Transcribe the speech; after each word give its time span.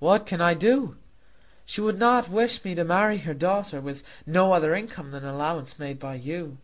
"What 0.00 0.26
can 0.26 0.40
I 0.40 0.54
do? 0.54 0.96
She 1.64 1.80
would 1.80 1.96
not 1.96 2.28
wish 2.28 2.64
me 2.64 2.74
to 2.74 2.82
marry 2.82 3.18
her 3.18 3.34
daughter 3.34 3.80
with 3.80 4.02
no 4.26 4.52
other 4.52 4.74
income 4.74 5.12
than 5.12 5.22
an 5.22 5.32
allowance 5.32 5.78
made 5.78 6.00
by 6.00 6.14
you." 6.16 6.58